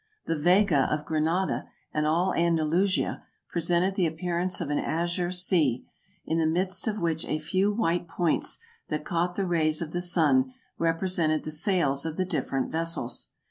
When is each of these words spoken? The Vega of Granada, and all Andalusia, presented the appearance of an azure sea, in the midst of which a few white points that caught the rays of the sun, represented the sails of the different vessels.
The 0.25 0.35
Vega 0.35 0.91
of 0.91 1.05
Granada, 1.05 1.65
and 1.93 2.07
all 2.07 2.33
Andalusia, 2.33 3.23
presented 3.51 3.93
the 3.93 4.07
appearance 4.07 4.59
of 4.59 4.71
an 4.71 4.79
azure 4.79 5.29
sea, 5.29 5.85
in 6.25 6.39
the 6.39 6.47
midst 6.47 6.87
of 6.87 6.99
which 6.99 7.23
a 7.27 7.37
few 7.37 7.71
white 7.71 8.07
points 8.07 8.57
that 8.89 9.05
caught 9.05 9.35
the 9.35 9.45
rays 9.45 9.79
of 9.79 9.91
the 9.91 10.01
sun, 10.01 10.55
represented 10.79 11.43
the 11.43 11.51
sails 11.51 12.03
of 12.03 12.17
the 12.17 12.25
different 12.25 12.71
vessels. 12.71 13.29